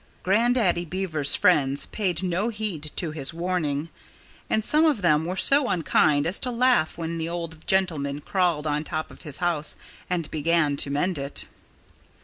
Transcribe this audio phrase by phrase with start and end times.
[0.23, 3.89] Grandaddy Beaver's friends paid no heed to his warning.
[4.49, 8.65] And some of them were so unkind as to laugh when the old gentleman crawled
[8.65, 9.75] on top of his house
[10.09, 11.45] and began to mend it.